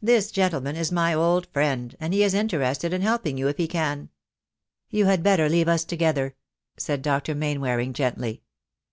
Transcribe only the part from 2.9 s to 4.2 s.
in helping you if he can."